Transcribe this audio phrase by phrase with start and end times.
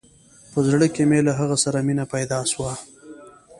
[0.51, 2.73] په زړه کښې مې له هغه سره مينه پيدا سوه.